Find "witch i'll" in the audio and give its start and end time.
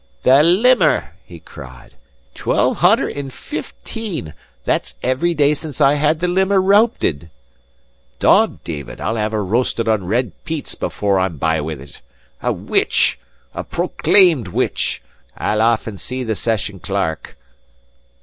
14.47-15.61